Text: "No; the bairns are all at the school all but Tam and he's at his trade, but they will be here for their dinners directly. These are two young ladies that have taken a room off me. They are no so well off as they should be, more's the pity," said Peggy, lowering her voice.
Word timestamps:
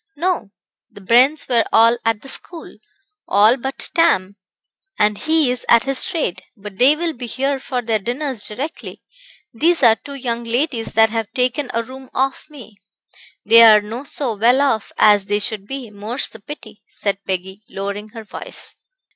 "No; 0.15 0.49
the 0.89 0.99
bairns 0.99 1.45
are 1.47 1.63
all 1.71 1.95
at 2.03 2.21
the 2.23 2.27
school 2.27 2.77
all 3.27 3.55
but 3.55 3.91
Tam 3.93 4.35
and 4.97 5.15
he's 5.15 5.63
at 5.69 5.83
his 5.83 6.05
trade, 6.05 6.41
but 6.57 6.79
they 6.79 6.95
will 6.95 7.13
be 7.13 7.27
here 7.27 7.59
for 7.59 7.83
their 7.83 7.99
dinners 7.99 8.47
directly. 8.47 9.03
These 9.53 9.83
are 9.83 9.95
two 9.95 10.15
young 10.15 10.43
ladies 10.43 10.93
that 10.93 11.11
have 11.11 11.31
taken 11.33 11.69
a 11.71 11.83
room 11.83 12.09
off 12.15 12.49
me. 12.49 12.81
They 13.45 13.61
are 13.61 13.79
no 13.79 14.03
so 14.03 14.33
well 14.35 14.59
off 14.59 14.91
as 14.97 15.27
they 15.27 15.37
should 15.37 15.67
be, 15.67 15.91
more's 15.91 16.29
the 16.29 16.39
pity," 16.39 16.81
said 16.87 17.23
Peggy, 17.23 17.61
lowering 17.69 18.09
her 18.09 18.23
voice. 18.23 18.75